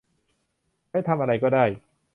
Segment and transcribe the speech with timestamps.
[0.89, 1.65] ใช้ทำอะไรก็ได้